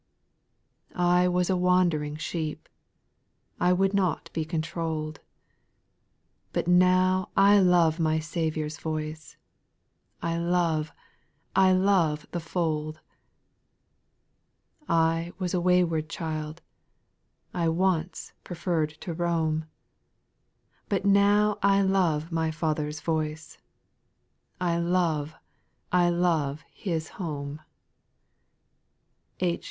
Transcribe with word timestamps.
I 0.95 1.27
was 1.27 1.51
a 1.51 1.55
wand'ring 1.55 2.15
sheep, 2.17 2.67
I 3.59 3.71
would 3.71 3.93
not 3.93 4.31
be 4.33 4.43
controU'd: 4.43 5.19
But 6.53 6.67
now 6.67 7.29
I 7.37 7.59
love 7.59 7.99
my 7.99 8.17
Shepherd's 8.17 8.79
voice, 8.79 9.37
I 10.19 10.39
love, 10.39 10.91
I 11.55 11.71
love 11.73 12.25
the 12.31 12.39
fold 12.39 12.99
I 14.89 15.25
9. 15.25 15.27
I 15.33 15.33
was 15.37 15.53
a 15.53 15.61
wayward 15.61 16.09
child, 16.09 16.63
I 17.53 17.69
once 17.69 18.33
preferred 18.43 18.99
to 19.01 19.13
roam; 19.13 19.67
But 20.89 21.05
now 21.05 21.59
I 21.61 21.83
love 21.83 22.31
my 22.31 22.49
Father's 22.49 23.01
voice,— 23.01 23.59
I 24.59 24.79
love, 24.79 25.35
I 25.91 26.09
love 26.09 26.63
His 26.73 27.09
home 27.21 27.59
I'' 29.39 29.39
H. 29.45 29.59